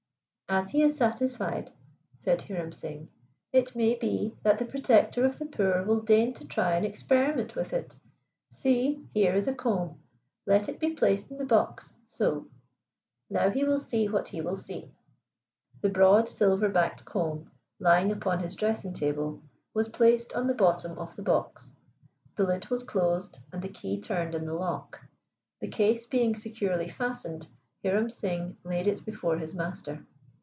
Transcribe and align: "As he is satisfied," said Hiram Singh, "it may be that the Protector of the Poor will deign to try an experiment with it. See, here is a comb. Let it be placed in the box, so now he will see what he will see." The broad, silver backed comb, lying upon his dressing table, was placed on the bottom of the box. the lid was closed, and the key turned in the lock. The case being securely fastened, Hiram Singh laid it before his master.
"As 0.49 0.71
he 0.71 0.81
is 0.81 0.97
satisfied," 0.97 1.71
said 2.17 2.41
Hiram 2.41 2.73
Singh, 2.73 3.07
"it 3.53 3.73
may 3.73 3.95
be 3.95 4.35
that 4.43 4.57
the 4.59 4.65
Protector 4.65 5.23
of 5.23 5.39
the 5.39 5.45
Poor 5.45 5.81
will 5.83 6.01
deign 6.01 6.33
to 6.33 6.43
try 6.45 6.75
an 6.75 6.83
experiment 6.83 7.55
with 7.55 7.71
it. 7.71 7.95
See, 8.49 9.07
here 9.13 9.33
is 9.33 9.47
a 9.47 9.55
comb. 9.55 10.01
Let 10.45 10.67
it 10.67 10.77
be 10.77 10.89
placed 10.89 11.31
in 11.31 11.37
the 11.37 11.45
box, 11.45 11.95
so 12.05 12.49
now 13.29 13.49
he 13.49 13.63
will 13.63 13.77
see 13.77 14.09
what 14.09 14.27
he 14.27 14.41
will 14.41 14.57
see." 14.57 14.91
The 15.79 15.87
broad, 15.87 16.27
silver 16.27 16.67
backed 16.67 17.05
comb, 17.05 17.49
lying 17.79 18.11
upon 18.11 18.41
his 18.43 18.57
dressing 18.57 18.91
table, 18.91 19.41
was 19.73 19.87
placed 19.87 20.33
on 20.33 20.47
the 20.47 20.53
bottom 20.53 20.99
of 20.99 21.15
the 21.15 21.23
box. 21.23 21.77
the 22.35 22.43
lid 22.43 22.67
was 22.69 22.83
closed, 22.83 23.39
and 23.53 23.61
the 23.61 23.69
key 23.69 24.01
turned 24.01 24.35
in 24.35 24.43
the 24.45 24.53
lock. 24.53 25.01
The 25.61 25.69
case 25.69 26.05
being 26.05 26.35
securely 26.35 26.89
fastened, 26.89 27.47
Hiram 27.85 28.09
Singh 28.09 28.57
laid 28.65 28.87
it 28.87 29.05
before 29.05 29.37
his 29.37 29.55
master. 29.55 30.05